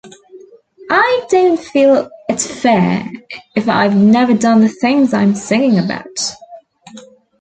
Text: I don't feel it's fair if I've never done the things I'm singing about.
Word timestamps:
I 0.89 1.27
don't 1.29 1.59
feel 1.59 2.09
it's 2.27 2.47
fair 2.47 3.07
if 3.55 3.69
I've 3.69 3.95
never 3.95 4.33
done 4.33 4.61
the 4.61 4.67
things 4.67 5.13
I'm 5.13 5.35
singing 5.35 5.77
about. 5.77 6.19